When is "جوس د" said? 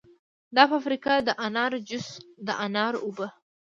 1.87-2.49